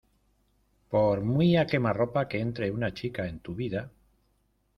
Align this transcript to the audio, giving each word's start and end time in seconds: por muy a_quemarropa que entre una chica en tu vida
por 0.91 1.17
muy 1.33 1.49
a_quemarropa 1.63 2.21
que 2.29 2.37
entre 2.45 2.71
una 2.77 2.89
chica 2.97 3.23
en 3.27 3.37
tu 3.45 3.53
vida 3.61 3.81